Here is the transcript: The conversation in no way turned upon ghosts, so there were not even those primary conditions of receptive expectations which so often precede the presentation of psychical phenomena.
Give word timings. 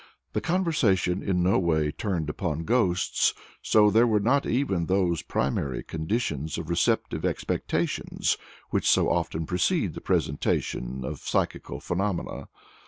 The 0.33 0.41
conversation 0.41 1.21
in 1.21 1.43
no 1.43 1.59
way 1.59 1.91
turned 1.91 2.27
upon 2.27 2.63
ghosts, 2.63 3.35
so 3.61 3.91
there 3.91 4.07
were 4.07 4.19
not 4.19 4.47
even 4.47 4.87
those 4.87 5.21
primary 5.21 5.83
conditions 5.83 6.57
of 6.57 6.71
receptive 6.71 7.23
expectations 7.23 8.35
which 8.71 8.89
so 8.89 9.11
often 9.11 9.45
precede 9.45 9.93
the 9.93 10.01
presentation 10.01 11.05
of 11.05 11.19
psychical 11.19 11.79
phenomena. 11.79 12.49